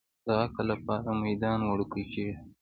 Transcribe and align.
د 0.25 0.27
عقل 0.41 0.65
لپاره 0.71 1.09
میدان 1.25 1.59
وړوکی 1.63 2.03
کېږي. 2.13 2.37